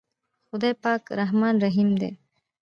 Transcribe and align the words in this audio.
خداے 0.49 0.71
پاک 0.83 1.01
رحمان 1.19 1.53
رحيم 1.63 1.89
دے۔ 2.01 2.09